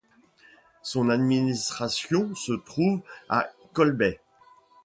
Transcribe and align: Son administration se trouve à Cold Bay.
Son 0.81 1.09
administration 1.11 2.33
se 2.33 2.53
trouve 2.53 3.03
à 3.29 3.51
Cold 3.73 3.95
Bay. 3.95 4.19